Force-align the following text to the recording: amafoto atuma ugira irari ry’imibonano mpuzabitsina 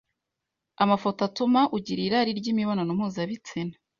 amafoto 0.83 1.19
atuma 1.27 1.61
ugira 1.77 2.01
irari 2.07 2.31
ry’imibonano 2.39 2.91
mpuzabitsina 2.97 3.75